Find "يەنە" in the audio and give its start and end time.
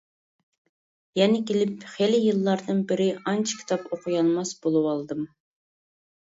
1.19-1.41